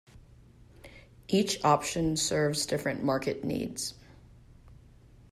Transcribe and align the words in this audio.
Each 1.27 1.63
option 1.63 2.17
serves 2.17 2.65
different 2.65 3.03
market 3.03 3.43
needs. 3.43 3.93